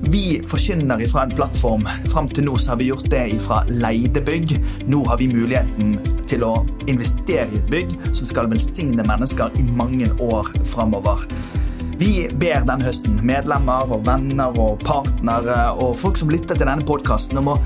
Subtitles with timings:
[0.00, 1.88] vi forkynner fra en plattform.
[2.12, 4.56] Fram til nå har vi gjort det fra leide bygg.
[4.90, 5.98] Nå har vi muligheten
[6.30, 6.54] til å
[6.90, 11.26] investere i et bygg som skal velsigne mennesker i mange år framover.
[11.98, 16.86] Vi ber denne høsten medlemmer og venner og partnere og folk som lytter til denne
[16.86, 17.60] podkasten, om å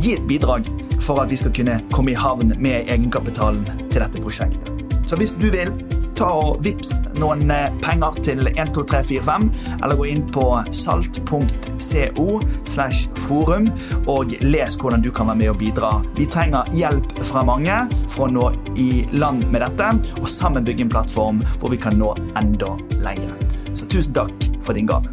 [0.00, 0.68] gi et bidrag
[1.00, 4.84] for at vi skal kunne komme i havn med egenkapitalen til dette prosjektet.
[5.08, 5.72] Så hvis du vil,
[6.20, 7.48] ta og vips noen
[7.80, 9.46] penger til 12345,
[9.80, 10.44] eller gå inn på
[10.76, 12.26] salt.co
[12.68, 13.70] slash forum
[14.10, 15.92] og les hvordan du kan være med og bidra.
[16.18, 17.80] Vi trenger hjelp fra mange
[18.12, 18.46] for å nå
[18.76, 19.90] i land med dette,
[20.20, 23.36] og sammen bygge en plattform hvor vi kan nå enda lenger.
[23.72, 25.08] Så tusen takk for din gave.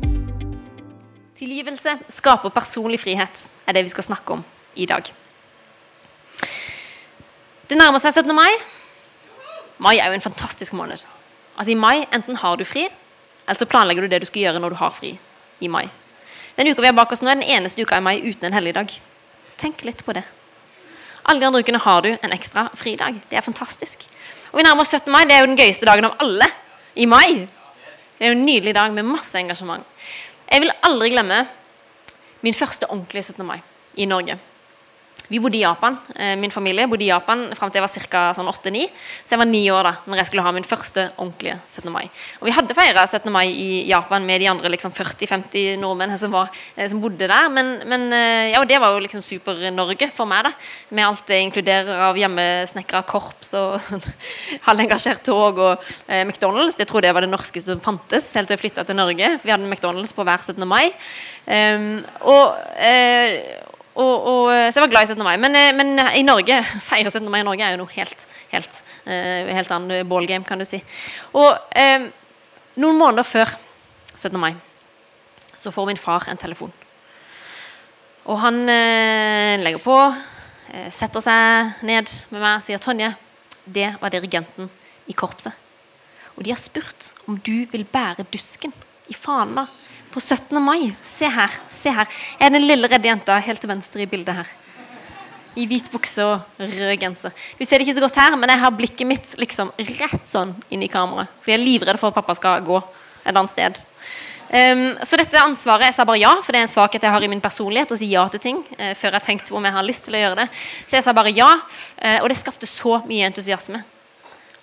[1.37, 4.43] Tilgivelse skaper personlig frihet, er det vi skal snakke om
[4.75, 5.07] i dag.
[7.67, 8.35] Det nærmer seg 17.
[8.35, 8.51] mai.
[9.77, 11.03] Mai er jo en fantastisk måned.
[11.57, 12.87] Altså I mai enten har du fri,
[13.47, 15.17] eller så planlegger du det du skal gjøre når du har fri
[15.59, 15.85] i mai.
[16.57, 18.57] Den uka vi har bak oss nå, er den eneste uka i mai uten en
[18.57, 18.91] helligdag.
[19.61, 20.23] Tenk litt på det.
[21.27, 23.21] Alle de andre ukene har du en ekstra fridag.
[23.29, 24.05] Det er fantastisk.
[24.51, 25.11] Og vi nærmer oss 17.
[25.11, 25.25] mai.
[25.27, 26.47] Det er jo den gøyeste dagen av alle
[26.95, 27.47] i mai.
[28.17, 29.83] Det er jo en nydelig dag med masse engasjement.
[30.47, 31.41] Jeg vil aldri glemme
[32.41, 33.45] min første ordentlige 17.
[33.45, 33.59] mai
[33.95, 34.37] i Norge.
[35.27, 35.97] Vi bodde i Japan.
[36.39, 38.21] Min familie bodde i Japan fram til jeg var ca.
[38.37, 38.85] Sånn 8-9.
[39.25, 41.91] Så jeg var ni år da når jeg skulle ha min første ordentlige 17.
[41.91, 42.05] mai.
[42.39, 43.31] Og vi hadde feira 17.
[43.33, 47.49] mai i Japan med de andre liksom 40-50 nordmenn som, var, som, bodde der.
[47.53, 48.07] Men, men
[48.53, 50.53] ja, det var jo liksom Super-Norge for meg, da.
[50.95, 53.77] Med alt det inkluderer av hjemmesnekra korps og
[54.67, 56.77] halvengasjert tog og eh, McDonald's.
[56.79, 59.31] Jeg trodde jeg var det norskeste som fantes, helt til jeg flytta til Norge.
[59.43, 60.63] Vi hadde McDonald's på hver 17.
[60.67, 60.91] mai.
[61.47, 63.37] Um, og eh,
[63.97, 65.23] og, og, så jeg var glad i 17.
[65.25, 65.35] mai.
[65.41, 67.27] Men, men i Norge feire 17.
[67.33, 70.81] mai i Norge er jo noe helt, helt, helt annen ballgame, kan du si.
[71.33, 72.07] Og uh,
[72.77, 73.53] noen måneder før
[74.15, 74.37] 17.
[74.41, 74.53] mai
[75.57, 76.73] så får min far en telefon.
[78.29, 79.95] Og han uh, legger på,
[80.93, 83.13] setter seg ned med meg og sier 'Tonje,
[83.63, 84.67] det var dirigenten
[85.07, 85.55] i korpset'.
[86.35, 88.73] Og de har spurt om du vil bære dusken
[89.07, 89.65] i Fana
[90.13, 90.61] på 17.
[90.63, 90.93] mai.
[91.03, 91.59] Se her.
[91.69, 92.07] se her.
[92.39, 94.53] Jeg er den lille redde jenta helt til venstre i bildet her.
[95.57, 97.33] I hvit bukse og rød genser.
[97.57, 100.53] Du ser det ikke så godt her, men jeg har blikket mitt liksom rett sånn
[100.69, 101.31] inn i kameraet.
[101.41, 102.77] For jeg er livredd for at pappa skal gå
[103.25, 103.81] et annet sted.
[104.47, 107.23] Um, så dette ansvaret Jeg sa bare ja, for det er en svakhet jeg har
[107.25, 107.91] i min personlighet.
[107.91, 110.15] Å si ja til ting uh, før jeg tenkte tenkt om jeg har lyst til
[110.15, 110.47] å gjøre det.
[110.87, 113.83] Så jeg sa bare ja, uh, og det skapte så mye entusiasme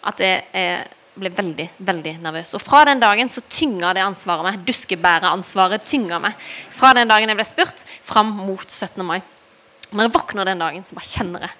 [0.04, 2.54] at det er ble veldig veldig nervøs.
[2.56, 4.62] Og Fra den dagen så tynga det ansvaret meg.
[4.66, 6.38] Duskebæreransvaret tynga meg.
[6.74, 9.04] Fra den dagen jeg ble spurt, fram mot 17.
[9.06, 9.20] mai.
[9.94, 11.54] Når jeg våkner den dagen, så bare kjenner jeg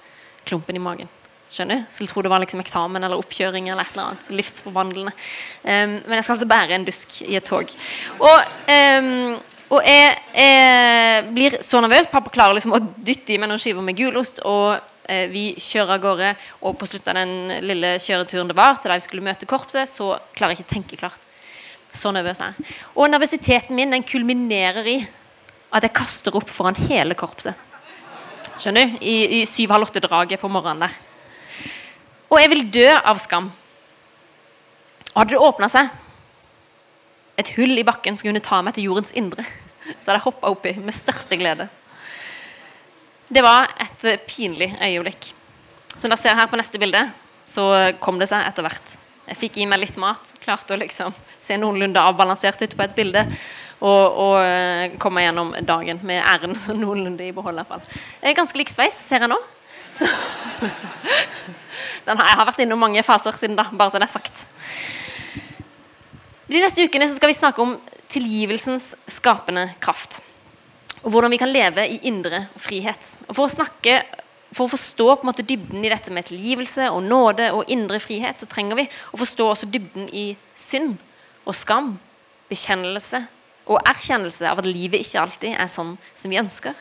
[0.49, 1.11] klumpen i magen.
[1.55, 1.91] Skjønner du?
[1.95, 4.31] Skulle tro det var liksom eksamen eller oppkjøring eller et eller annet.
[4.35, 5.13] Livsforvandlende.
[5.63, 7.71] Um, men jeg skal altså bære en dusk i et tog.
[8.19, 9.37] Og, um,
[9.77, 12.11] og jeg, jeg, blir så nervøs.
[12.11, 14.43] Pappa klarer liksom å dytte i meg noen skiver med gulost.
[14.43, 14.83] og
[15.33, 16.31] vi kjører av gårde,
[16.65, 19.91] og på slutten av den lille kjøreturen det var, til da vi skulle møte korpset,
[19.91, 21.21] så klarer jeg ikke å tenke klart.
[21.95, 22.77] Så nervøs er jeg.
[22.99, 24.97] Og nervøsiteten min den kulminerer i
[25.75, 27.59] at jeg kaster opp foran hele korpset.
[28.59, 29.03] Skjønner du?
[29.03, 30.97] I, i syv-halv åtte-draget på morgenen der.
[32.31, 33.51] Og jeg vil dø av skam.
[35.13, 35.93] Og hadde det åpna seg
[37.39, 39.43] et hull i bakken som kunne ta meg til jordens indre,
[40.03, 41.69] så hadde jeg hoppa oppi med største glede.
[43.29, 45.31] Det var et pinlig øyeblikk.
[45.97, 47.07] Som dere ser her på neste bilde,
[47.49, 48.97] så kom det seg etter hvert.
[49.25, 52.97] Jeg fikk i meg litt mat, klarte å liksom se noenlunde avbalansert ut på et
[52.97, 53.23] bilde.
[53.85, 57.57] Og, og eh, komme gjennom dagen med æren så noenlunde i behold.
[57.57, 58.37] I hvert fall.
[58.37, 59.41] Ganske lik sveis, ser jeg nå.
[59.95, 60.09] Så,
[62.11, 64.45] har, jeg har vært innom mange faser siden da, bare så det er sagt.
[66.51, 67.77] De neste ukene skal vi snakke om
[68.13, 70.21] tilgivelsens skapende kraft
[71.05, 73.09] og hvordan vi kan leve i indre frihet.
[73.29, 73.99] Og For å snakke,
[74.55, 78.01] for å forstå på en måte dybden i dette med tilgivelse og nåde og indre
[78.01, 80.97] frihet, så trenger vi å forstå også dybden i synd
[81.45, 81.95] og skam,
[82.49, 83.21] bekjennelse
[83.69, 86.75] og erkjennelse av at livet ikke alltid er sånn som vi ønsker.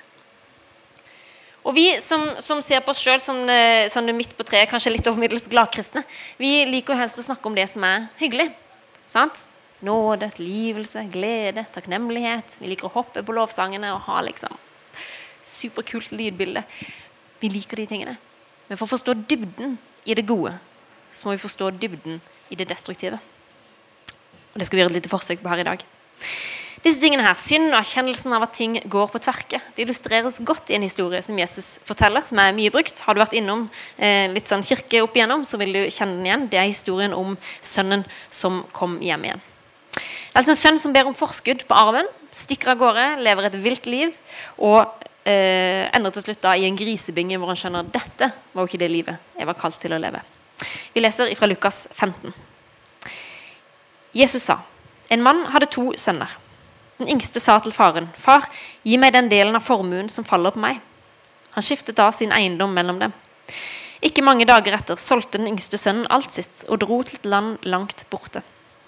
[1.64, 3.38] Og Vi som, som ser på oss sjøl som,
[3.92, 6.04] som midt på treet, kanskje litt over middels gladkristne,
[6.36, 8.50] vi liker helst å snakke om det som er hyggelig.
[9.08, 9.48] sant?
[9.84, 12.58] Nåde, tilgivelse, glede, takknemlighet.
[12.60, 14.56] Vi liker å hoppe på lovsangene og ha liksom
[15.44, 16.64] superkult lydbilde.
[17.44, 18.18] Vi liker de tingene.
[18.70, 19.78] Men for å forstå dybden
[20.08, 20.56] i det gode,
[21.14, 23.20] så må vi forstå dybden i det destruktive.
[24.54, 25.84] Og Det skal vi gjøre et lite forsøk på her i dag.
[26.84, 30.68] Disse tingene her, Synd og erkjennelsen av at ting går på tverke, det illustreres godt
[30.68, 33.00] i en historie som Jesus forteller, som er mye brukt.
[33.06, 36.28] Har du vært innom eh, litt sånn kirke opp igjennom, så vil du kjenne den
[36.28, 36.46] igjen.
[36.52, 39.44] Det er historien om sønnen som kom hjem igjen.
[40.34, 43.46] Det er altså en sønn som ber om forskudd på arven, stikker av gårde, lever
[43.46, 44.16] et vilt liv
[44.58, 44.80] og
[45.30, 48.72] eh, ender til slutt da i en grisebinge hvor han skjønner at dette var jo
[48.72, 50.24] ikke det livet jeg var kalt til å leve.
[50.96, 52.34] Vi leser fra Lukas 15.
[54.18, 54.58] Jesus sa,
[55.14, 56.34] en mann hadde to sønner.
[56.98, 58.50] Den yngste sa til faren, 'Far,
[58.82, 60.82] gi meg den delen av formuen som faller på meg.'
[61.54, 63.14] Han skiftet da sin eiendom mellom dem.
[64.02, 67.62] Ikke mange dager etter solgte den yngste sønnen alt sitt og dro til et land
[67.62, 68.42] langt borte.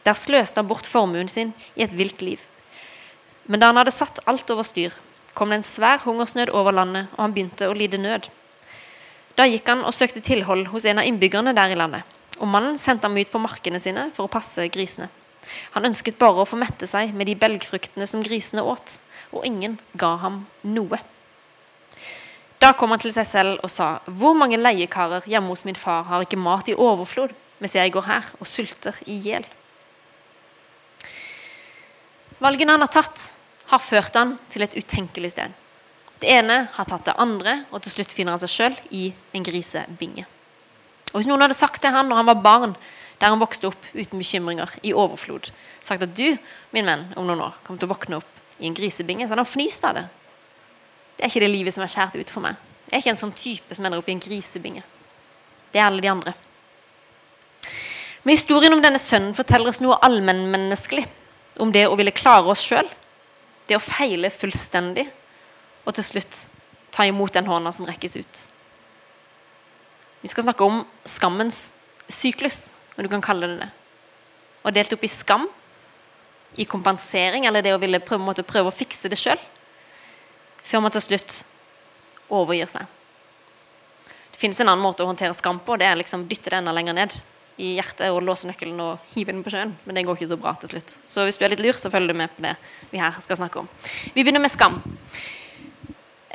[0.06, 2.40] Der sløste han bort formuen sin i et vilt liv.
[3.46, 4.94] Men da han hadde satt alt over styr,
[5.34, 8.30] kom det en svær hungersnød over landet, og han begynte å lide nød.
[9.36, 12.06] Da gikk han og søkte tilhold hos en av innbyggerne der i landet,
[12.40, 15.10] og mannen sendte ham ut på markene sine for å passe grisene.
[15.76, 19.00] Han ønsket bare å få mette seg med de belgfruktene som grisene åt,
[19.34, 21.02] og ingen ga ham noe.
[22.62, 26.08] Da kom han til seg selv og sa, hvor mange leiekarer hjemme hos min far
[26.08, 29.46] har ikke mat i overflod, mens jeg går her og sulter i hjel?
[32.46, 33.22] Valgene han har tatt,
[33.72, 35.54] har ført han til et utenkelig sted.
[36.22, 39.46] Det ene har tatt det andre, og til slutt finner han seg sjøl i en
[39.48, 40.28] grisebinge.
[41.10, 42.76] Og Hvis noen hadde sagt til han når han var barn,
[43.18, 45.50] der han vokste opp uten bekymringer, i overflod.
[45.82, 46.38] Sagt at du,
[46.76, 49.26] min venn, om noen år kommer til å våkne opp i en grisebinge.
[49.26, 50.06] Så han har fnyst av det.
[51.16, 52.60] Det er ikke det livet som er skjært ut for meg.
[52.90, 54.84] Jeg er ikke en sånn type som ender opp i en grisebinge.
[55.72, 56.36] Det er alle de andre.
[58.22, 61.08] Men historien om denne sønnen forteller oss noe allmennmenneskelig.
[61.62, 62.88] Om det å ville klare oss sjøl.
[63.68, 65.08] Det å feile fullstendig.
[65.86, 66.46] Og til slutt
[66.96, 68.42] ta imot den hånda som rekkes ut.
[70.24, 71.76] Vi skal snakke om skammens
[72.10, 73.70] syklus om du kan kalle det det.
[74.66, 75.46] Og delt opp i skam,
[76.56, 79.38] i kompensering, eller det å ville prøve, prøve å fikse det sjøl,
[80.66, 81.42] før man til slutt
[82.34, 82.88] overgir seg.
[84.32, 86.62] Det finnes en annen måte å håndtere skam på, og det er liksom dytte det
[86.64, 87.20] enda lenger ned
[87.58, 89.74] i hjertet og låse nøkkelen og hive den på sjøen.
[89.86, 90.96] Men det går ikke så bra til slutt.
[91.08, 92.56] Så hvis du er litt lur, så følger du med på det
[92.92, 93.70] vi her skal snakke om.
[94.14, 94.82] Vi begynner med skam.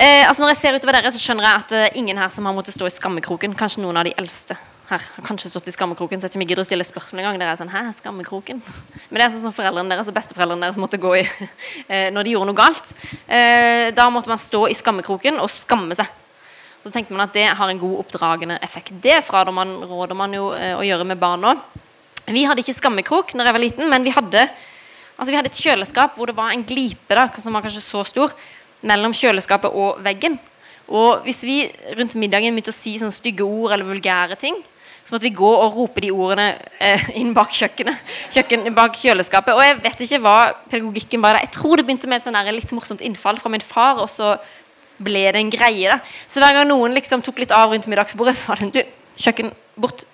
[0.01, 2.47] Eh, altså Når jeg ser utover dere, så skjønner jeg at eh, ingen her som
[2.49, 3.57] har måttet stå i skammekroken.
[3.59, 4.57] Kanskje noen av de eldste
[4.91, 7.39] her har kanskje stått i skammekroken, så jeg ikke gidder å stille spørsmål engang.
[7.39, 8.63] Dere er sånn, hæ, skammekroken?
[8.65, 11.23] Men det er sånn som foreldrene deres og besteforeldrene deres måtte gå i
[11.93, 12.95] eh, når de gjorde noe galt.
[13.29, 16.11] Eh, da måtte man stå i skammekroken og skamme seg.
[16.81, 18.95] Og så tenkte man at det har en god oppdragende effekt.
[19.05, 19.75] Det fraråder man,
[20.17, 21.61] man jo eh, å gjøre med barn òg.
[22.31, 24.47] Vi hadde ikke skammekrok når jeg var liten, men vi hadde,
[25.17, 28.05] altså vi hadde et kjøleskap hvor det var en glipe da, som var kanskje så
[28.09, 28.33] stor
[28.87, 30.39] mellom kjøleskapet og veggen.
[30.91, 31.63] Og hvis vi
[31.99, 34.57] rundt middagen begynte å si sånne stygge ord eller vulgære ting,
[35.05, 38.11] så måtte vi gå og rope de ordene eh, inn bak kjøkkenet.
[38.35, 39.57] Kjøkken, bak kjøleskapet.
[39.57, 40.39] Og jeg vet ikke hva
[40.71, 41.49] pedagogikken var der.
[41.49, 44.37] Jeg tror det begynte med et sånn litt morsomt innfall fra min far, og så
[45.01, 45.89] ble det en greie.
[45.89, 45.99] da.
[46.29, 49.53] Så hver gang noen liksom tok litt av rundt middagsbordet, så var det du, kjøkken,
[49.81, 50.05] bort,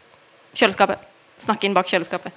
[0.56, 1.02] kjøleskapet.
[1.42, 2.32] Snakke inn bak kjøleskapet.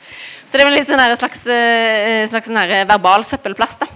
[0.50, 3.80] Så det var litt sånn slags, eh, slags sånn verbal søppelplass.
[3.80, 3.88] da.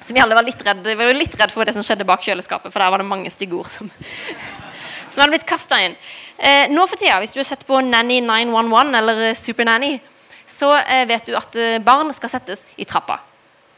[0.00, 2.72] Så vi alle var litt redde, var litt redde for det som skjedde bak kjøleskapet,
[2.72, 3.90] for der var det mange stygge ord som
[5.10, 5.96] som hadde blitt kasta inn.
[6.38, 10.00] Eh, nå for tida, hvis du har sett på Nanny 911 eller Supernanny, Super Nanny,
[10.50, 13.20] så eh, vet du at eh, barn skal settes i trappa.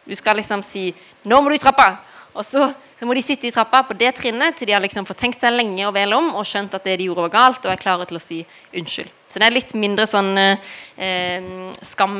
[0.04, 0.92] Du skal liksom si
[1.24, 1.98] 'Nå må du i trappa!'
[2.32, 5.04] Og så, så må de sitte i trappa på det trinnet til de har liksom
[5.08, 7.66] fått tenkt seg lenge og vel om og skjønt at det de gjorde, var galt,
[7.66, 8.40] og er klare til å si
[8.72, 9.10] unnskyld.
[9.28, 11.44] Så det er litt mindre sånn eh,
[11.84, 12.18] skam,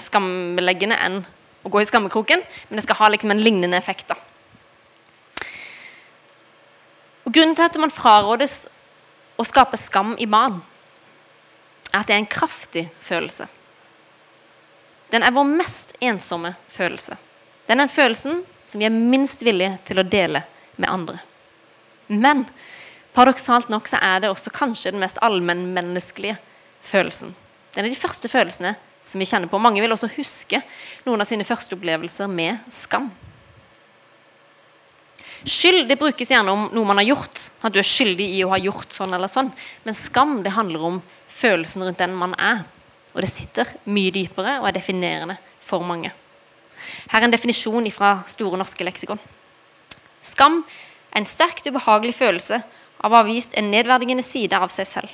[0.00, 1.18] skambeleggende enn
[1.66, 4.12] å gå i skammekroken, men det skal ha liksom en lignende effekt.
[4.12, 4.16] da.
[7.26, 8.64] Og Grunnen til at man frarådes
[9.36, 10.60] å skape skam i barn,
[11.92, 13.48] er at det er en kraftig følelse.
[15.10, 17.16] Den er vår mest ensomme følelse.
[17.66, 20.42] Den er den følelsen som vi er minst villige til å dele
[20.76, 21.20] med andre.
[22.08, 22.44] Men
[23.16, 26.38] paradoksalt nok så er det også kanskje den mest allmennmenneskelige
[26.86, 27.34] følelsen.
[27.74, 28.74] Den er de første følelsene
[29.06, 29.60] som vi kjenner på.
[29.62, 30.60] Mange vil også huske
[31.06, 33.10] noen av sine første opplevelser med skam.
[35.46, 37.48] Skyld det brukes gjerne om noe man har gjort.
[37.62, 39.52] At du er skyldig i å ha gjort sånn eller sånn.
[39.86, 42.64] Men skam det handler om følelsen rundt den man er.
[43.14, 46.10] Og det sitter mye dypere og er definerende for mange.
[47.10, 49.20] Her er en definisjon fra Store norske leksikon.
[50.22, 50.62] Skam
[51.12, 52.60] er en sterkt ubehagelig følelse
[53.00, 55.10] av å ha vist en nedverdigende side av seg selv.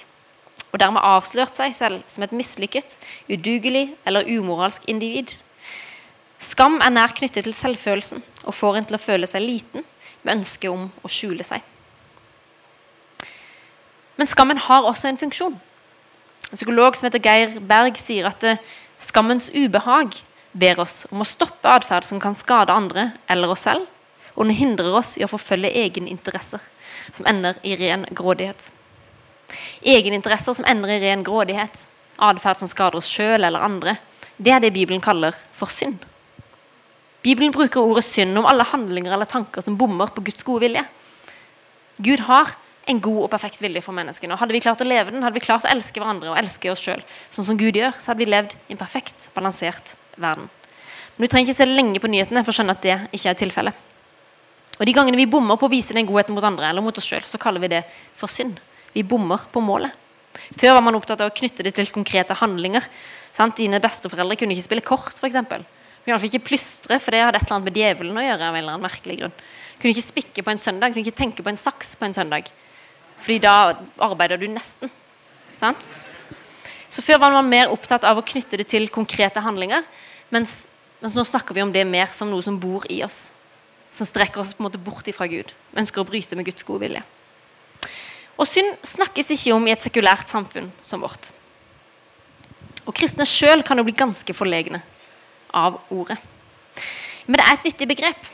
[0.73, 2.97] Og dermed avslørt seg selv som et mislykket,
[3.29, 5.35] udugelig eller umoralsk individ.
[6.43, 9.85] Skam er nær knyttet til selvfølelsen og får en til å føle seg liten
[10.23, 11.61] med ønske om å skjule seg.
[14.17, 15.55] Men skammen har også en funksjon.
[16.51, 18.61] En psykolog som heter Geir Berg, sier at eh,
[19.01, 20.19] skammens ubehag
[20.53, 23.89] ber oss om å stoppe atferd som kan skade andre eller oss selv,
[24.35, 26.63] og den hindrer oss i å forfølge egeninteresser
[27.13, 28.71] som ender i ren grådighet.
[29.85, 31.85] Egeninteresser som ender i ren grådighet,
[32.23, 33.97] atferd som skader oss sjøl eller andre,
[34.37, 36.01] det er det Bibelen kaller for synd.
[37.23, 40.83] Bibelen bruker ordet synd om alle handlinger eller tanker som bommer på Guds gode vilje.
[42.03, 42.57] Gud har
[42.91, 44.35] en god og perfekt vilje for menneskene.
[44.41, 46.83] Hadde vi klart å leve den, hadde vi klart å elske hverandre og elske oss
[46.83, 50.51] sjøl, sånn som Gud gjør, så hadde vi levd i en perfekt, balansert verden.
[51.17, 53.41] Men du trenger ikke se lenge på nyhetene for å skjønne at det ikke er
[53.41, 53.89] tilfellet.
[54.81, 57.07] Og De gangene vi bommer på å vise den godheten mot andre eller mot oss
[57.07, 57.83] sjøl, så kaller vi det
[58.19, 58.57] for synd.
[58.97, 59.93] Vi bommer på målet.
[60.59, 62.85] Før var man opptatt av å knytte det til konkrete handlinger.
[63.37, 63.59] Sant?
[63.61, 65.37] Dine besteforeldre kunne ikke spille kort, f.eks.
[65.43, 68.49] Kunne iallfall ikke plystre, for det hadde et eller annet med djevelen å gjøre.
[68.49, 69.37] av en eller annen merkelig grunn.
[69.79, 72.49] Kunne ikke spikke på en søndag, kunne ikke tenke på en saks på en søndag.
[73.23, 73.55] Fordi da
[74.03, 74.91] arbeider du nesten.
[75.61, 75.85] Sant?
[76.93, 79.87] Så Før var man mer opptatt av å knytte det til konkrete handlinger,
[80.33, 80.67] mens,
[81.01, 83.31] mens nå snakker vi om det mer som noe som bor i oss.
[83.93, 85.55] Som strekker oss på en måte bort ifra Gud.
[85.77, 87.01] Ønsker å bryte med Guds gode vilje.
[88.37, 91.31] Og synd snakkes ikke om i et sekulært samfunn som vårt.
[92.85, 94.83] Og kristne sjøl kan jo bli ganske forlegne
[95.49, 96.19] av ordet.
[97.25, 98.31] Men det er et nyttig begrep.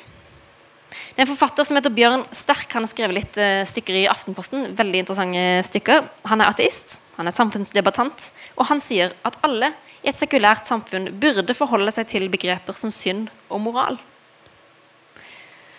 [1.15, 2.69] Det er en forfatter som heter Bjørn Sterk.
[2.77, 4.73] Han har skrevet litt uh, stykker i Aftenposten.
[4.79, 6.07] veldig interessante stykker.
[6.31, 9.73] Han er ateist, han er samfunnsdebattant, og han sier at alle
[10.05, 13.99] i et sekulært samfunn burde forholde seg til begreper som synd og moral.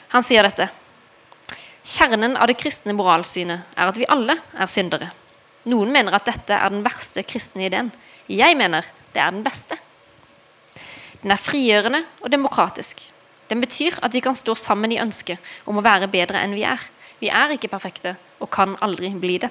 [0.09, 0.67] Han sier dette.
[1.85, 5.11] Kjernen av det kristne moralsynet er at vi alle er syndere.
[5.69, 7.91] Noen mener at dette er den verste kristne ideen.
[8.27, 9.77] Jeg mener det er den beste.
[11.21, 13.01] Den er frigjørende og demokratisk.
[13.49, 16.65] Den betyr at vi kan stå sammen i ønsket om å være bedre enn vi
[16.67, 16.81] er.
[17.19, 19.49] Vi er ikke perfekte og kan aldri bli det.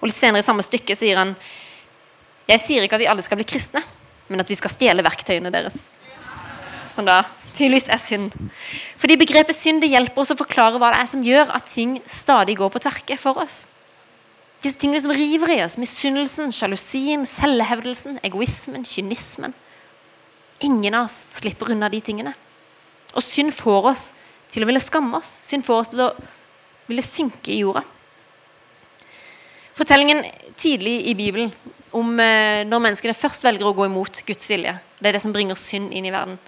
[0.00, 1.32] Og litt Senere i samme stykke sier han
[2.44, 3.80] jeg sier ikke at vi alle skal bli kristne,
[4.28, 5.78] men at vi skal stjele verktøyene deres.
[6.92, 7.22] Som da
[7.54, 8.34] tydeligvis er synd.
[9.00, 11.96] Fordi begrepet synd det hjelper oss å forklare hva det er som gjør at ting
[12.10, 13.62] stadig går på tverke for oss.
[14.64, 15.78] Disse tingene som river i oss.
[15.80, 19.56] Misunnelsen, sjalusien, selvhevdelsen, egoismen, kynismen.
[20.64, 22.32] Ingen av oss slipper unna de tingene.
[23.14, 24.04] Og synd får oss
[24.52, 25.30] til å ville skamme oss.
[25.48, 26.12] Synd får oss til å
[26.88, 27.84] ville synke i jorda.
[29.74, 30.22] Fortellingen
[30.60, 31.50] tidlig i Bibelen
[31.94, 34.74] om eh, når menneskene først velger å gå imot Guds vilje.
[34.98, 36.38] Det er det som bringer synd inn i verden.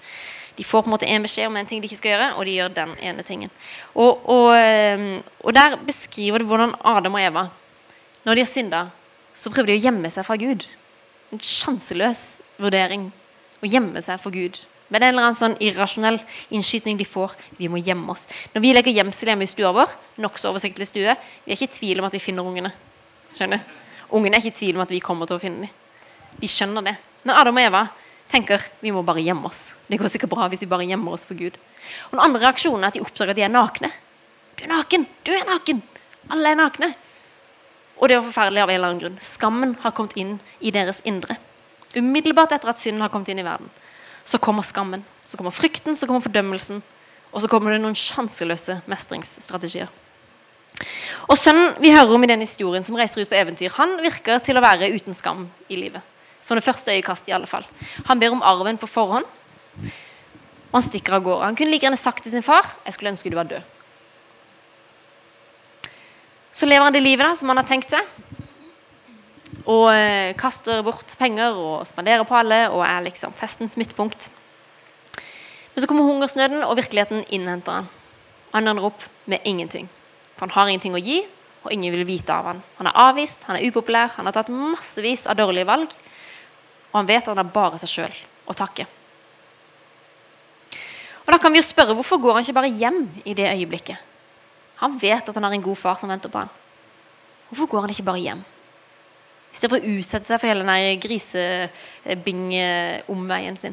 [0.56, 2.46] De får på en måte en beskjed om en ting de ikke skal gjøre, og
[2.48, 3.50] de gjør den ene tingen.
[3.94, 7.48] Og, og, eh, og Der beskriver det hvordan Adam og Eva,
[8.24, 8.86] når de har synda,
[9.36, 10.64] så prøver de å gjemme seg fra Gud.
[11.34, 12.24] En sjanseløs
[12.62, 13.10] vurdering.
[13.60, 14.58] Å gjemme seg for Gud.
[14.88, 16.18] Men det er en eller annen sånn irrasjonell
[16.54, 17.34] innskyting de får.
[17.58, 18.26] Vi må gjemme oss.
[18.54, 21.78] Når vi legger gjemsel hjemme i stua vår, nokså oversiktlig stue, vi er ikke i
[21.78, 22.70] tvil om at vi finner ungene.
[23.34, 23.64] Skjønner?
[24.14, 25.72] Ungene er ikke i tvil om at vi kommer til å finne dem.
[26.38, 26.94] De skjønner det.
[27.24, 27.82] Men Adam og Eva
[28.30, 29.64] tenker vi må bare gjemme oss.
[29.90, 31.56] Det går sikkert bra hvis vi bare gjemmer oss for Gud.
[32.06, 33.90] Og Den andre reaksjonen er at de oppdager at de er nakne.
[34.56, 35.08] Du er naken!
[35.26, 35.82] Du er naken!
[36.30, 36.92] Alle er nakne.
[37.96, 39.18] Og det var forferdelig av en eller annen grunn.
[39.24, 41.38] Skammen har kommet inn i deres indre.
[41.96, 43.70] Umiddelbart etter at synden har kommet inn i verden
[44.26, 45.04] så kommer skammen.
[45.26, 46.82] Så kommer frykten, så kommer fordømmelsen.
[47.32, 49.90] Og så kommer det noen sjanseløse mestringsstrategier.
[51.26, 54.42] Og Sønnen vi hører om i den historien som reiser ut på eventyr, han virker
[54.44, 56.02] til å være uten skam i livet.
[56.44, 57.64] Som det første øyekast i alle fall.
[58.06, 59.26] Han ber om arven på forhånd,
[60.66, 61.46] og han stikker av gårde.
[61.48, 63.72] Han kunne like gjerne sagt til sin far jeg skulle ønske du var død.
[66.56, 68.04] Så lever han det livet da, som han har tenkt seg
[69.66, 74.28] og eh, kaster bort penger og spanderer på alle og er liksom festens midtpunkt.
[75.74, 77.88] Men så kommer hungersnøden, og virkeligheten innhenter han.
[78.54, 79.90] Han ender opp med ingenting.
[80.36, 81.18] For han har ingenting å gi,
[81.66, 82.62] og ingen vil vite av han.
[82.78, 85.92] Han er avvist, han er upopulær, han har tatt massevis av dårlige valg.
[86.92, 88.86] Og han vet at han har bare seg sjøl å takke.
[91.26, 93.98] Og Da kan vi jo spørre hvorfor går han ikke bare hjem i det øyeblikket?
[94.80, 96.52] Han vet at han har en god far som venter på han.
[97.50, 98.44] Hvorfor går han ikke bare hjem?
[99.56, 103.72] Istedenfor å utsette seg for hele den grisebing-omveien sin.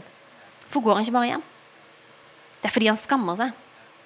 [0.70, 1.44] Hvorfor går han ikke bare hjem?
[2.62, 3.52] Det er fordi han skammer seg.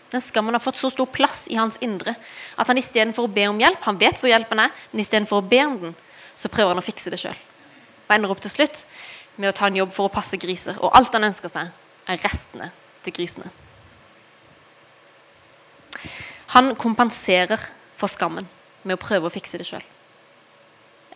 [0.09, 2.15] Den skammen har fått så stor plass i hans indre
[2.57, 5.45] at han istedenfor å be om hjelp Han vet hvor hjelpen er, men istedenfor å
[5.45, 5.93] be om den,
[6.33, 7.37] så prøver han å fikse det sjøl.
[8.07, 8.77] Og ender opp til slutt
[9.37, 10.75] med å ta en jobb for å passe griser.
[10.81, 11.65] Og alt han ønsker seg,
[12.07, 12.71] er restene
[13.05, 13.49] til grisene.
[16.55, 17.59] Han kompenserer
[17.99, 18.47] for skammen
[18.81, 19.85] med å prøve å fikse det sjøl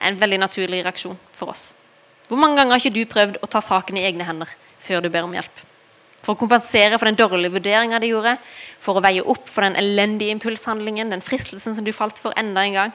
[0.02, 1.72] en veldig naturlig reaksjon for oss.
[2.28, 4.50] Hvor mange ganger har ikke du prøvd å ta saken i egne hender
[4.82, 5.64] før du ber om hjelp?
[6.22, 8.36] For å kompensere for den dårlige vurderinga de gjorde,
[8.80, 12.64] for å veie opp for den elendige impulshandlingen, den fristelsen som du falt for enda
[12.66, 12.94] en gang.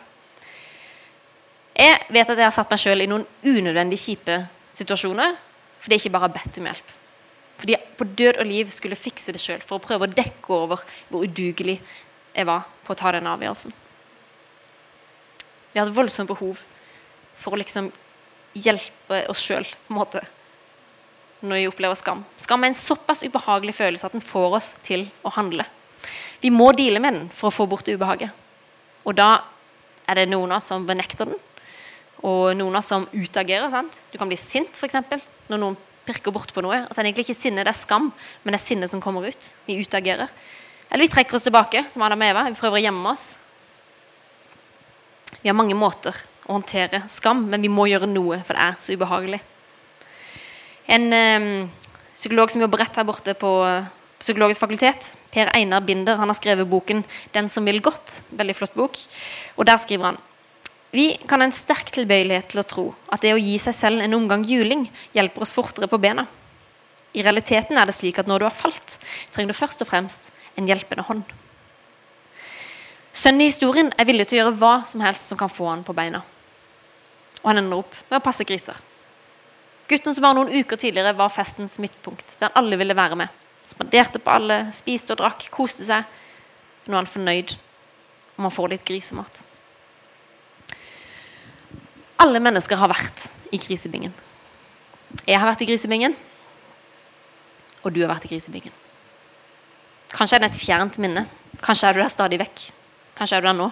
[1.76, 4.38] Jeg vet at jeg har satt meg sjøl i noen unødvendig kjipe
[4.76, 5.34] situasjoner
[5.82, 6.94] fordi jeg ikke bare har bedt om hjelp.
[7.60, 10.54] Fordi jeg på død og liv skulle fikse det sjøl for å prøve å dekke
[10.56, 11.76] over hvor udugelig
[12.32, 13.74] jeg var på å ta den avgjørelsen.
[15.72, 16.62] Vi har et voldsomt behov
[17.36, 17.90] for å liksom
[18.56, 19.66] hjelpe oss sjøl
[21.46, 22.24] når vi opplever skam.
[22.40, 25.66] Skam er en såpass ubehagelig følelse at den får oss til å handle.
[26.40, 28.32] Vi må deale med den for å få bort ubehaget.
[29.06, 29.44] Og da
[30.08, 31.38] er det noen av oss som benekter den,
[32.26, 33.70] og noen av oss som utagerer.
[33.70, 34.00] sant?
[34.10, 35.76] Du kan bli sint for eksempel, når noen
[36.06, 36.84] pirker bort på noe.
[36.86, 38.12] Altså, det er egentlig ikke sinne, det er skam,
[38.42, 39.50] men det er sinne som kommer ut.
[39.66, 40.30] Vi utagerer.
[40.90, 42.46] Eller vi trekker oss tilbake, som Adam og Eva.
[42.48, 43.26] Vi prøver å gjemme oss.
[45.42, 46.16] Vi har mange måter
[46.46, 49.42] å håndtere skam, men vi må gjøre noe, for det er så ubehagelig.
[50.86, 51.50] En eh,
[52.14, 53.52] psykolog som jobber rett her borte på
[54.16, 58.22] Psykologisk fakultet, Per Einar Binder, han har skrevet boken 'Den som vil godt'.
[58.32, 58.96] Veldig flott bok.
[59.56, 60.18] Og der skriver han
[60.96, 64.00] vi kan ha en sterk tilbøyelighet til å tro at det å gi seg selv
[64.00, 66.26] en omgang juling hjelper oss fortere på bena.
[67.12, 68.96] I realiteten er det slik at når du har falt,
[69.34, 71.24] trenger du først og fremst en hjelpende hånd.
[73.12, 75.84] Sønnen i historien er villig til å gjøre hva som helst som kan få han
[75.84, 76.22] på beina.
[77.46, 78.74] Og han ender opp med å passe griser.
[79.86, 83.30] Gutten som bare noen uker tidligere var festens midtpunkt, der alle ville være med.
[83.70, 86.08] Spanderte på alle, spiste og drakk, koste seg.
[86.86, 87.54] Nå er han fornøyd
[88.36, 89.44] om han får litt grisemat.
[92.18, 94.14] Alle mennesker har vært i grisebingen.
[95.22, 96.16] Jeg har vært i grisebingen,
[97.84, 98.74] og du har vært i grisebingen.
[100.10, 101.28] Kanskje er det et fjernt minne.
[101.62, 102.66] Kanskje er du der stadig vekk.
[103.18, 103.70] Kanskje er du der nå.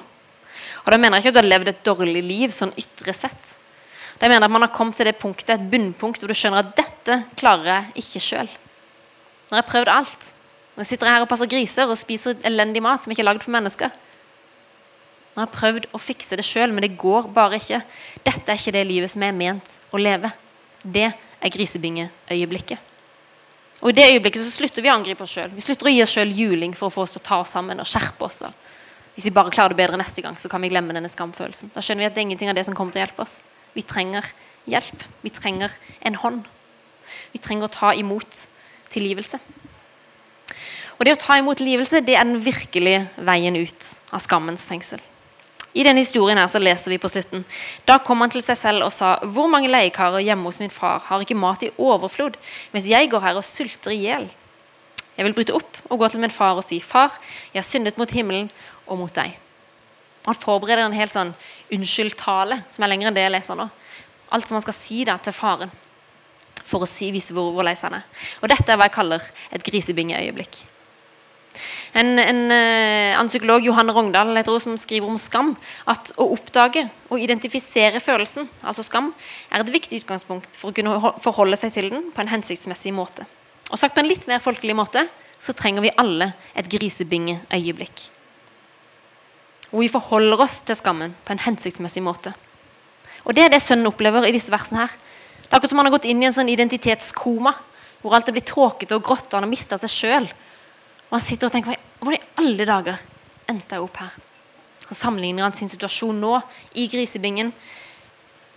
[0.84, 3.54] Og Da mener jeg ikke at du har levd et dårlig liv sånn ytre sett.
[4.20, 6.76] Da mener at man har kommet til det punktet, et bunnpunkt hvor du skjønner at
[6.78, 8.50] dette klarer jeg ikke sjøl.
[9.50, 10.30] Når jeg har prøvd alt.
[10.74, 13.44] Når jeg sitter her og passer griser og spiser elendig mat som ikke er lagd
[13.46, 13.92] for mennesker.
[15.34, 17.82] Når jeg har prøvd å fikse det sjøl, men det går bare ikke.
[18.22, 20.30] Dette er ikke det livet som er ment å leve.
[20.82, 22.90] Det er grisebingeøyeblikket.
[23.82, 25.50] Og I det øyeblikket så slutter vi å angripe oss sjøl.
[25.52, 27.50] Vi slutter å gi oss sjøl juling for å få oss til å ta oss
[27.52, 28.44] sammen og skjerpe oss.
[29.14, 31.74] Hvis vi bare klarer det bedre neste gang, så kan vi glemme denne skamfølelsen.
[31.74, 33.40] Da skjønner vi at det er ingenting av det som kommer til å hjelpe oss.
[33.74, 34.26] Vi trenger
[34.70, 35.04] hjelp.
[35.22, 36.44] Vi trenger en hånd.
[37.32, 38.46] Vi trenger å ta imot
[38.94, 39.40] tilgivelse.
[40.94, 45.02] Og det å ta imot tilgivelse det er den virkelige veien ut av skammens fengsel.
[45.74, 47.42] I denne historien her så leser vi på slutten.
[47.82, 51.02] Da kom han til seg selv og sa, hvor mange leiekarer hjemme hos min far
[51.08, 52.38] har ikke mat i overflod,
[52.70, 54.28] mens jeg går her og sulter i hjel?
[55.16, 57.18] Jeg vil bryte opp og gå til min far og si, far,
[57.50, 58.52] jeg har syndet mot himmelen
[58.86, 59.34] og mot deg.
[60.24, 61.32] Han forbereder en helt sånn
[61.74, 63.68] unnskyldtale, som er lengre enn det jeg leser nå.
[64.34, 65.72] Alt som han skal si da til faren
[66.64, 68.06] for å si, vise hvor, hvor lei han er.
[68.40, 70.62] Og dette er hva jeg kaller et grisebingeøyeblikk.
[71.94, 75.52] En, en, eh, en psykolog, Johan Rogndal, heter hun, som skriver om skam,
[75.86, 79.12] at å oppdage og identifisere følelsen, altså skam,
[79.52, 83.28] er et viktig utgangspunkt for å kunne forholde seg til den på en hensiktsmessig måte.
[83.70, 85.06] Og sagt på en litt mer folkelig måte
[85.38, 88.08] så trenger vi alle et grisebingeøyeblikk.
[89.74, 92.30] Hvor vi forholder oss til skammen på en hensiktsmessig måte.
[93.26, 94.86] Og Det er det sønnen opplever i disse versene.
[94.86, 94.92] her.
[95.42, 97.54] Det er akkurat som han har gått inn i en sånn identitetskoma
[98.00, 100.28] hvor alt er blitt tåkete og grått, og han har mista seg sjøl.
[101.08, 103.00] Og han sitter og tenker hvordan i alle dager
[103.48, 104.12] endte jeg opp her?
[104.84, 106.36] Han sammenligner han sin situasjon nå
[106.76, 107.50] i grisebingen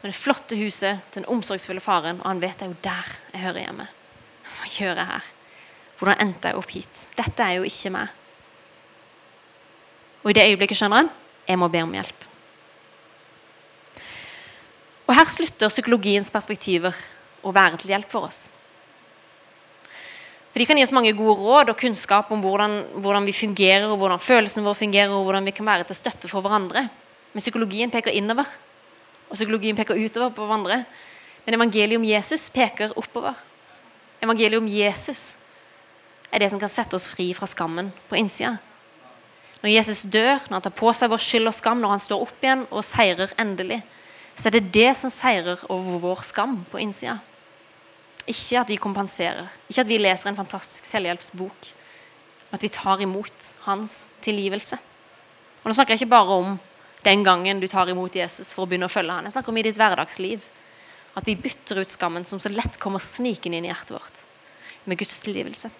[0.04, 3.42] med det flotte huset, den omsorgsfulle faren, og han vet det er jo der jeg
[3.42, 3.88] hører hjemme.
[4.58, 5.32] Hva gjør jeg her?
[5.98, 7.04] Hvordan endte jeg opp hit?
[7.18, 8.12] Dette er jo ikke meg.
[10.24, 11.14] Og i det øyeblikket skjønner han
[11.48, 12.26] jeg må be om hjelp.
[15.08, 16.96] Og Her slutter psykologiens perspektiver
[17.46, 18.48] å være til hjelp for oss.
[20.52, 23.88] For De kan gi oss mange gode råd og kunnskap om hvordan, hvordan vi fungerer,
[23.88, 26.88] og hvordan følelsene våre fungerer, og hvordan vi kan være til støtte for hverandre.
[27.32, 28.50] Men psykologien peker innover,
[29.30, 30.82] og psykologien peker utover på hverandre.
[31.46, 33.38] Men evangeliet om Jesus peker oppover.
[34.24, 35.38] Evangeliet om Jesus
[36.32, 38.58] er det som kan sette oss fri fra skammen på innsida.
[39.68, 42.22] Når Jesus dør, når han tar på seg vår skyld og skam, når han står
[42.24, 43.82] opp igjen og seirer endelig,
[44.38, 47.18] så er det det som seirer over vår skam på innsida.
[48.32, 51.68] Ikke at vi kompenserer, ikke at vi leser en fantastisk selvhjelpsbok,
[52.46, 54.80] men at vi tar imot hans tilgivelse.
[55.60, 56.56] Og Nå snakker jeg ikke bare om
[57.04, 59.28] den gangen du tar imot Jesus for å begynne å følge han.
[59.28, 60.48] Jeg snakker om i ditt hverdagsliv.
[61.20, 64.24] At vi bytter ut skammen som så lett kommer snikende inn i hjertet vårt,
[64.88, 65.74] med Guds tilgivelse.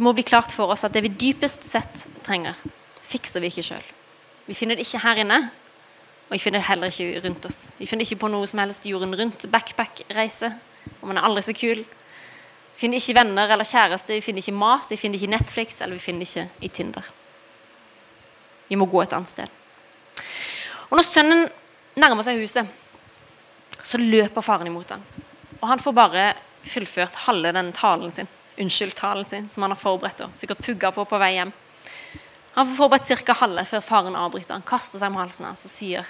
[0.00, 2.56] Det må bli klart for oss at det vi dypest sett trenger,
[3.04, 3.88] fikser vi ikke sjøl.
[4.46, 5.36] Vi finner det ikke her inne,
[6.24, 7.58] og vi finner det heller ikke rundt oss.
[7.76, 9.44] Vi finner ikke på noe som helst jorden rundt.
[9.52, 10.54] Backpack-reise,
[11.02, 11.84] om man er aldri så kul.
[11.84, 16.00] Vi finner ikke venner eller kjæreste, vi finner ikke mat, vi finner ikke Netflix, eller
[16.00, 17.12] vi finner ikke i Tinder.
[18.72, 19.52] Vi må gå et annet sted.
[20.88, 21.48] Og når sønnen
[22.00, 22.72] nærmer seg huset,
[23.84, 25.04] så løper faren imot ham.
[25.60, 26.28] Og han får bare
[26.64, 31.04] fullført halve den talen sin, unnskyld-talen sin, som han har forberedt og sikkert pugga på
[31.08, 31.52] på vei hjem.
[32.56, 33.36] Han får forberedt ca.
[33.42, 34.56] halve før faren avbryter.
[34.56, 36.08] Han kaster seg om halsen hans og sier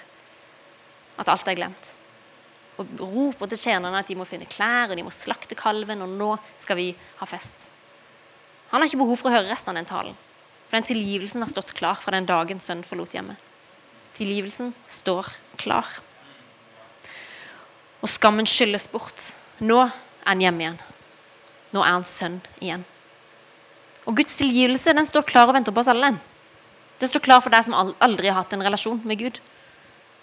[1.20, 1.92] at alt er glemt.
[2.80, 6.08] Og roper til tjenerne at de må finne klær og de må slakte kalven, og
[6.08, 6.30] nå
[6.62, 6.88] skal vi
[7.20, 7.68] ha fest.
[8.70, 10.16] Han har ikke behov for å høre resten av den talen.
[10.70, 13.36] For den tilgivelsen har stått klar fra den dagen sønnen forlot hjemmet.
[14.16, 15.28] Tilgivelsen står
[15.60, 15.88] klar.
[18.00, 19.32] Og skammen skylles bort.
[19.60, 19.92] Nå er
[20.24, 20.80] han hjemme igjen.
[21.74, 22.84] Nå er han sønn igjen.
[24.08, 26.14] Og Guds tilgivelse den står klar og venter på oss alle.
[27.00, 29.40] Den står klar for deg som aldri har hatt en relasjon med Gud.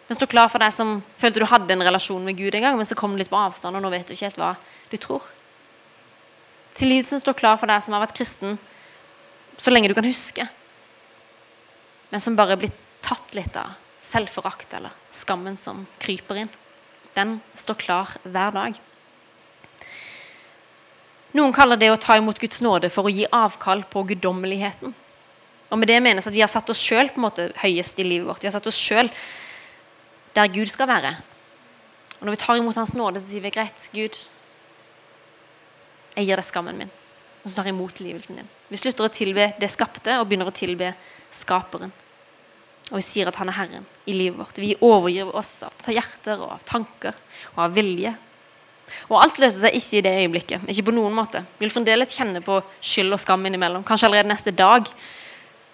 [0.08, 2.78] Den står klar for deg som følte du hadde en relasjon med Gud en gang,
[2.80, 4.54] men så kom du litt på avstand, og nå vet du ikke helt hva
[4.92, 5.26] du tror.
[6.78, 8.60] Tilgivelsen står klar for deg som har vært kristen
[9.58, 10.46] så lenge du kan huske,
[12.12, 16.52] men som bare er blitt tatt litt av selvforakt eller skammen som kryper inn.
[17.18, 18.78] Den står klar hver dag.
[21.36, 24.94] Noen kaller det å ta imot Guds nåde for å gi avkall på guddommeligheten.
[25.68, 28.42] Og med det menes at vi har satt oss sjøl høyest i livet vårt.
[28.42, 29.10] Vi har satt oss sjøl
[30.38, 31.18] der Gud skal være.
[32.20, 34.16] Og når vi tar imot Hans nåde, så sier vi greit, Gud,
[36.16, 36.94] jeg gir deg skammen min.
[37.44, 38.50] Og så tar jeg imot tilgivelsen din.
[38.72, 40.94] Vi slutter å tilbe det skapte og begynner å tilbe
[41.36, 41.92] Skaperen.
[42.88, 44.60] Og vi sier at han er Herren i livet vårt.
[44.64, 47.18] Vi overgir oss av hjerter og av tanker
[47.54, 48.14] og av vilje.
[49.12, 50.68] Og alt løser seg ikke i det øyeblikket.
[50.72, 51.44] Ikke på noen måte.
[51.58, 53.86] Du vil fremdeles kjenne på skyld og skam innimellom.
[53.88, 54.88] Kanskje allerede neste dag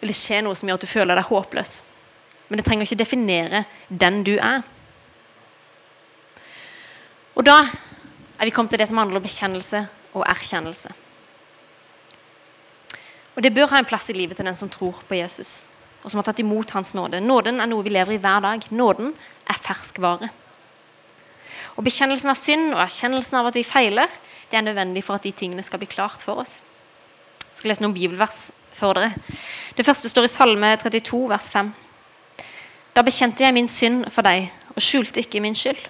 [0.02, 1.78] vil det skje noe som gjør at du føler deg håpløs.
[2.50, 4.64] Men det trenger ikke definere den du er.
[7.34, 10.92] Og da er vi kommet til det som handler om bekjennelse og erkjennelse.
[13.34, 15.66] Og Det bør ha en plass i livet til den som tror på Jesus,
[16.04, 17.22] og som har tatt imot Hans nåde.
[17.22, 18.68] Nåden er noe vi lever i hver dag.
[18.70, 19.14] Nåden
[19.50, 20.30] er ferskvare.
[21.78, 24.12] Og Bekjennelsen av synd og erkjennelsen av at vi feiler,
[24.52, 26.60] det er nødvendig for at de tingene skal bli klart for oss.
[27.50, 29.18] Jeg skal lese noen bibelvers for dere.
[29.78, 31.72] Det første står i Salme 32, vers 5.
[32.94, 35.82] Da bekjente jeg min synd for deg og skjulte ikke min skyld.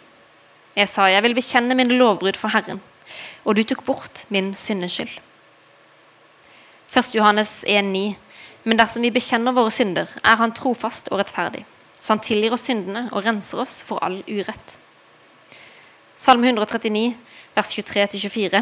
[0.75, 2.79] Jeg sa, jeg vil bekjenne mine lovbrudd for Herren,
[3.43, 5.11] og du tok bort min syndeskyld.
[6.93, 7.11] 1.
[7.15, 8.13] Johannes 1,9.
[8.63, 11.65] Men dersom vi bekjenner våre synder, er Han trofast og rettferdig,
[11.99, 14.77] så Han tilgir oss syndene og renser oss for all urett.
[16.23, 17.17] Salme 139,
[17.51, 18.61] vers 23-24.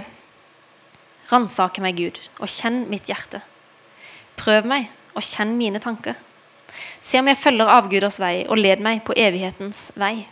[1.29, 3.43] Ransake meg, Gud, og kjenn mitt hjerte.
[4.39, 6.15] Prøv meg og kjenn mine tanker.
[7.03, 10.23] Se om jeg følger avguders vei, og led meg på evighetens vei.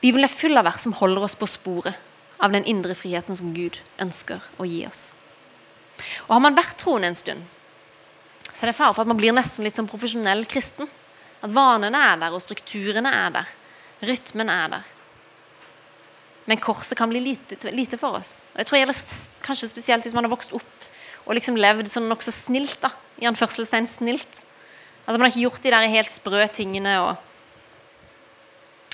[0.00, 2.00] Bibelen er full av vers som holder oss på sporet
[2.40, 5.10] av den indre friheten som Gud ønsker å gi oss.
[6.30, 7.44] Og Har man vært troende en stund,
[8.54, 10.88] så er det fare for at man blir nesten litt som profesjonell kristen.
[11.44, 13.54] At vanene er der, og strukturene er der.
[14.00, 14.90] Rytmen er der.
[16.46, 18.40] Men korset kan bli lite, lite for oss.
[18.52, 19.02] Og det tror jeg gjelder
[19.46, 20.88] kanskje spesielt hvis man har vokst opp
[21.22, 22.80] og liksom levd sånn nokså snilt.
[22.82, 22.90] da,
[23.22, 24.42] i anførselstegn snilt.
[25.06, 27.12] Altså Man har ikke gjort de der helt sprø tingene og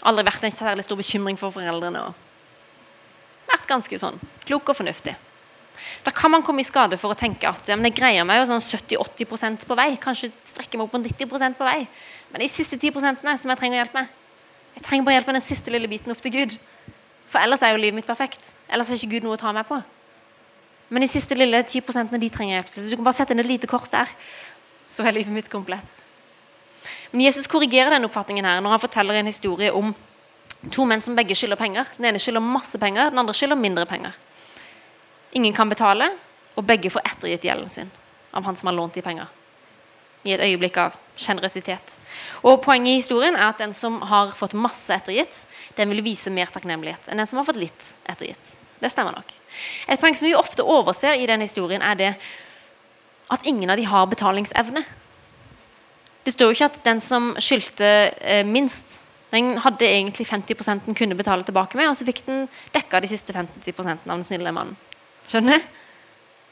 [0.08, 2.04] aldri vært en særlig stor bekymring for foreldrene.
[2.08, 5.16] og Vært ganske sånn klok og fornuftig.
[6.04, 8.40] Da kan man komme i skade for å tenke at ja, men jeg greier meg
[8.40, 9.90] jo sånn 70-80% på vei.
[10.02, 11.84] Kanskje strekker meg opp på 90% på vei.
[12.32, 14.16] Men de siste 10 som jeg trenger hjelp med
[14.78, 16.58] Jeg trenger bare hjelp med den siste lille biten opp til Gud.
[17.28, 18.52] For ellers er jo livet mitt perfekt.
[18.68, 19.80] Ellers har ikke Gud noe å ta meg på.
[20.88, 22.70] Men de siste lille 10 de trenger hjelp.
[22.72, 24.08] Så du kan bare sette inn et lite kors der,
[24.88, 26.04] så er livet mitt komplett.
[27.12, 29.92] Men Jesus korrigerer den oppfatningen her når han forteller en historie om
[30.72, 31.88] to menn som begge skylder penger.
[31.96, 34.16] Den ene skylder masse penger, den andre skylder mindre penger.
[35.36, 36.10] Ingen kan betale,
[36.56, 37.90] og begge får ettergitt gjelden sin
[38.34, 39.28] av han som har lånt de penger.
[40.28, 41.96] I et øyeblikk av sjenerøsitet.
[42.44, 45.42] Og Poenget i historien er at den som har fått masse ettergitt,
[45.78, 48.54] den vil vise mer takknemlighet enn den som har fått litt ettergitt.
[48.78, 49.32] Det stemmer nok.
[49.88, 52.12] Et poeng som vi ofte overser i den historien, er det
[53.32, 54.84] at ingen av de har betalingsevne.
[56.24, 57.88] Det står jo ikke at den som skyldte
[58.20, 59.00] eh, minst,
[59.32, 63.10] den hadde egentlig 50 den kunne betale tilbake med, og så fikk den dekka de
[63.10, 64.76] siste 50% av den snille mannen.
[65.28, 65.74] Skjønner du?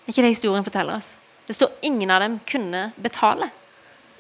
[0.07, 1.15] Ikke det historien forteller oss.
[1.47, 3.49] Det står ingen av dem kunne betale.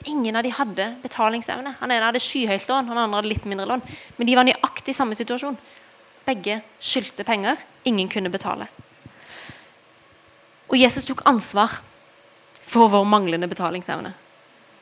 [0.06, 1.74] Ingen av de hadde betalingsevne.
[1.80, 3.82] Han ene hadde skyhøyt lån, han andre hadde litt mindre lån.
[4.16, 5.58] Men de var nøyaktig i samme situasjon.
[6.26, 7.58] Begge skyldte penger.
[7.90, 8.68] Ingen kunne betale.
[10.70, 11.80] Og Jesus tok ansvar
[12.66, 14.14] for vår manglende betalingsevne.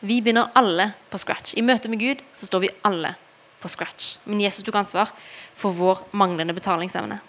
[0.05, 1.55] Vi begynner alle på scratch.
[1.57, 3.15] I møte med Gud så står vi alle
[3.61, 4.19] på scratch.
[4.29, 5.13] Men Jesus tok ansvar
[5.57, 7.21] for vår manglende betalingsevne.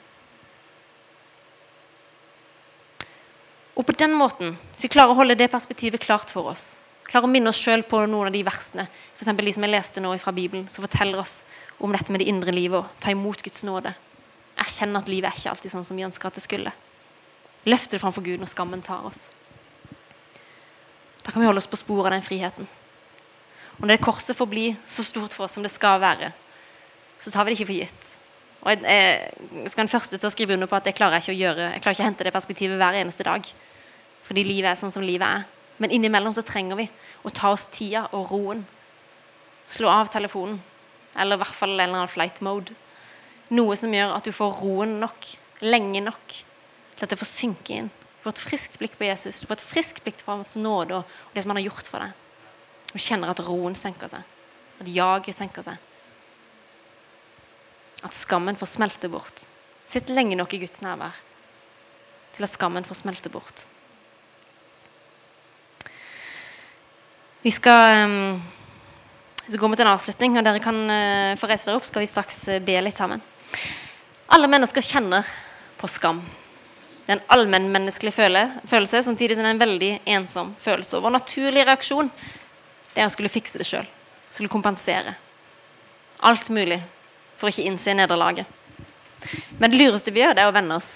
[3.75, 6.73] Og på den måten, hvis vi klarer å holde det perspektivet klart for oss,
[7.05, 9.29] Klare å minne oss sjøl på noen av de versene, f.eks.
[9.29, 11.43] de som jeg leste nå fra Bibelen, som forteller oss
[11.77, 13.93] om dette med det indre livet og ta imot Guds nåde.
[14.61, 16.73] Erkjenne at livet er ikke alltid sånn som vi ønsker at det skulle.
[17.65, 19.27] Løfte det framfor Gud når skammen tar oss.
[21.25, 22.67] Da kan vi holde oss på sporet av den friheten.
[23.75, 26.31] Og når det korset får bli så stort for oss som det skal være,
[27.19, 28.11] så tar vi det ikke for gitt.
[28.65, 28.81] Og jeg,
[29.61, 31.71] jeg skal den første til å skrive under på at jeg klarer ikke å gjøre,
[31.73, 33.49] jeg klarer ikke å hente det perspektivet hver eneste dag.
[34.25, 35.43] Fordi livet er sånn som livet er.
[35.77, 36.87] Men innimellom så trenger vi
[37.25, 38.63] å ta oss tida og roen.
[39.67, 40.61] Slå av telefonen.
[41.15, 42.75] Eller i hvert fall en eller annen flight mode.
[43.55, 45.27] Noe som gjør at du får roen nok,
[45.63, 46.37] lenge nok,
[46.95, 47.89] til at det får synke inn.
[47.89, 50.97] Du får et friskt blikk på Jesus, du får et friskt blikk på hans nåde
[50.97, 52.15] og det som han har gjort for deg.
[52.95, 54.23] Du kjenner at roen senker seg.
[54.81, 55.77] At jaget senker seg.
[58.05, 59.45] At skammen får smelte bort.
[59.85, 61.15] Sitt lenge nok i Guds nærvær
[62.35, 63.65] til at skammen får smelte bort.
[67.45, 68.41] Vi skal, um,
[69.47, 71.85] så går vi til en avslutning, og dere kan uh, få reise dere opp.
[71.85, 73.21] skal vi straks uh, be litt sammen.
[74.33, 75.27] Alle mennesker kjenner
[75.77, 76.23] på skam.
[77.03, 80.97] Det er en allmennmenneskelig følelse, samtidig som det er en veldig ensom følelse.
[80.97, 82.09] Og vår naturlige reaksjon
[82.95, 83.85] det er å skulle fikse det sjøl.
[84.33, 85.13] Skulle kompensere.
[86.25, 86.79] Alt mulig
[87.37, 88.49] for å ikke innse nederlaget.
[89.59, 90.89] Men det lureste vi gjør, det er å venne oss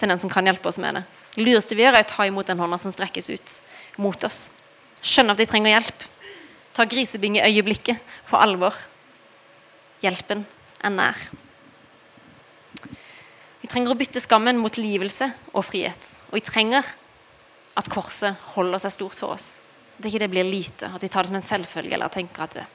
[0.00, 1.04] til den som kan hjelpe oss med det.
[1.36, 3.56] Det lureste vi gjør, er å ta imot den hånda som strekkes ut
[4.02, 4.48] mot oss.
[5.02, 6.04] Skjønne at de trenger hjelp.
[6.72, 8.76] Ta grisebingeøyeblikket på alvor.
[10.02, 10.44] Hjelpen
[10.82, 11.18] er nær.
[13.62, 16.08] Vi trenger å bytte skammen mot livelse og frihet.
[16.30, 16.86] Og vi trenger
[17.78, 19.56] at korset holder seg stort for oss.
[19.98, 22.56] At ikke det blir lite, at de tar det som en selvfølge eller tenker at
[22.56, 22.66] det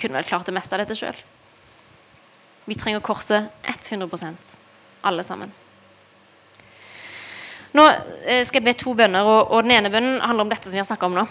[0.00, 1.18] kunne vel klart det meste av dette sjøl.
[2.66, 4.32] Vi trenger korset 100
[5.02, 5.52] alle sammen.
[7.72, 10.76] Nå eh, skal jeg be to bønner, og den ene bønnen handler om dette som
[10.76, 11.24] vi har snakka om nå.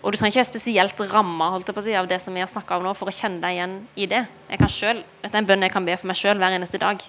[0.00, 2.86] Og du trenger ikke være spesielt ramma si, av det som vi har snakka om
[2.86, 4.22] nå, for å kjenne deg igjen i det.
[4.48, 6.80] Jeg kan selv, dette er en bønn jeg kan be for meg sjøl hver eneste
[6.80, 7.04] dag.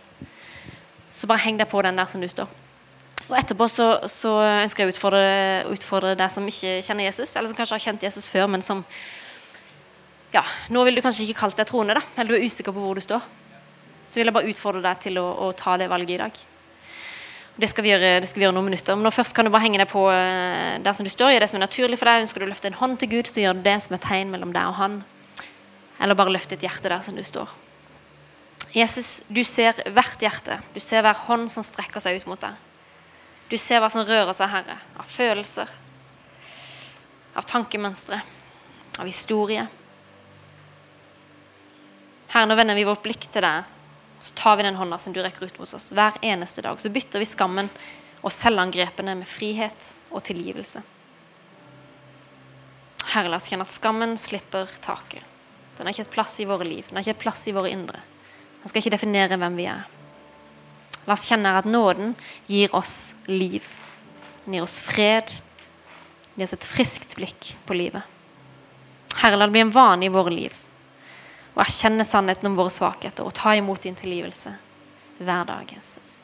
[1.11, 2.51] Så bare heng deg på den der som du står.
[3.29, 5.23] Og etterpå så, så ønsker jeg å utfordre,
[5.71, 8.83] utfordre deg som ikke kjenner Jesus, eller som kanskje har kjent Jesus før, men som
[10.31, 12.83] ja, Nå vil du kanskje ikke kalt deg troende, da, eller du er usikker på
[12.83, 13.23] hvor du står.
[14.07, 16.39] Så vil jeg bare utfordre deg til å, å ta det valget i dag.
[17.59, 18.95] Det skal, gjøre, det skal, vi gjøre, noen minutter.
[18.95, 21.33] Men nå først kan du bare henge deg på eh, der som du står.
[21.33, 22.23] Gjør det som er naturlig for deg.
[22.23, 24.31] Ønsker du å løfte en hånd til Gud, så gjør du det som et tegn
[24.31, 25.01] mellom deg og han.
[26.01, 27.51] Eller bare løft et hjerte der som du står.
[28.71, 30.61] Jesus, du ser hvert hjerte.
[30.71, 32.55] Du ser hver hånd som strekker seg ut mot deg.
[33.51, 34.77] Du ser hva som rører seg, Herre.
[34.95, 35.75] Av følelser.
[37.35, 38.21] Av tankemønstre.
[38.95, 39.67] Av historie.
[42.31, 43.67] Herre, nå vender vi vårt blikk til deg,
[44.23, 45.89] så tar vi den hånda som du rekker ut mot oss.
[45.91, 47.69] Hver eneste dag så bytter vi skammen
[48.21, 50.83] og selvangrepene med frihet og tilgivelse.
[53.11, 55.25] Herre, la oss kjenne at skammen slipper taket.
[55.77, 57.73] Den har ikke et plass i våre liv, den har ikke et plass i våre
[57.73, 58.03] indre.
[58.61, 59.87] Den skal ikke definere hvem vi er.
[61.07, 62.13] La oss kjenne at nåden
[62.45, 63.65] gir oss liv.
[64.45, 65.33] Den gir oss fred.
[66.29, 68.05] Den gir oss et friskt blikk på livet.
[69.17, 70.67] Herre, la det bli en vane i våre liv
[71.55, 74.55] og erkjenne sannheten om våre svakheter og ta imot din tilgivelse
[75.21, 76.21] hver dag, Jesus.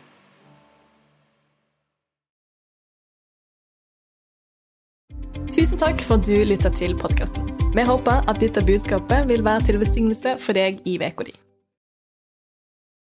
[5.53, 7.49] Tusen takk for at du lytta til podkasten.
[7.73, 11.37] Vi håper at dette budskapet vil være til besignelse for deg i uka di.